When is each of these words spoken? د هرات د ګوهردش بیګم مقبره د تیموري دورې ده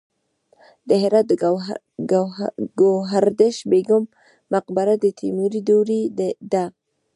د 0.87 0.89
هرات 1.01 1.25
د 1.29 1.33
ګوهردش 2.79 3.55
بیګم 3.71 4.03
مقبره 4.53 4.93
د 5.03 5.05
تیموري 5.19 5.61
دورې 5.69 6.01
ده 6.53 6.65